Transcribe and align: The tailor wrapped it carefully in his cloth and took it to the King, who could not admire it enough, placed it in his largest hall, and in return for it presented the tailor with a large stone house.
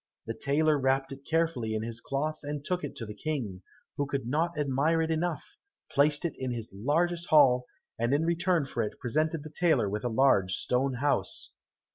The 0.25 0.33
tailor 0.33 0.79
wrapped 0.79 1.11
it 1.11 1.27
carefully 1.29 1.75
in 1.75 1.83
his 1.83 2.01
cloth 2.01 2.39
and 2.41 2.65
took 2.65 2.83
it 2.83 2.95
to 2.95 3.05
the 3.05 3.13
King, 3.13 3.61
who 3.97 4.07
could 4.07 4.25
not 4.25 4.57
admire 4.57 4.99
it 5.03 5.11
enough, 5.11 5.57
placed 5.91 6.25
it 6.25 6.33
in 6.39 6.49
his 6.49 6.73
largest 6.75 7.29
hall, 7.29 7.67
and 7.99 8.11
in 8.11 8.25
return 8.25 8.65
for 8.65 8.81
it 8.81 8.97
presented 8.99 9.43
the 9.43 9.53
tailor 9.53 9.87
with 9.87 10.03
a 10.03 10.09
large 10.09 10.53
stone 10.53 10.95
house. 10.95 11.51